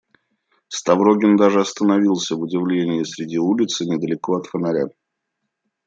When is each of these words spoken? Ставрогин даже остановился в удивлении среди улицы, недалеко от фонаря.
Ставрогин 0.69 1.35
даже 1.37 1.61
остановился 1.61 2.35
в 2.35 2.39
удивлении 2.41 3.03
среди 3.03 3.37
улицы, 3.37 3.85
недалеко 3.85 4.37
от 4.37 4.47
фонаря. 4.47 4.87